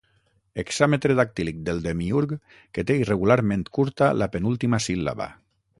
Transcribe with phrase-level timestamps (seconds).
[0.61, 2.33] Hexàmetre dactílic del Demiürg
[2.77, 5.33] que té irregularment curta la penúltima síl·laba.